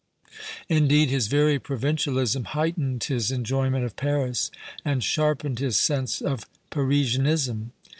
Indeed, 0.67 1.11
his 1.11 1.27
very 1.27 1.59
provincialism 1.59 2.45
heightened 2.57 3.03
his 3.03 3.29
enjoyment 3.29 3.85
of 3.85 3.95
Paris 3.95 4.49
and 4.83 5.03
sharpened 5.03 5.59
his 5.59 5.77
sense 5.77 6.21
of 6.21 6.49
Parisianism. 6.71 7.71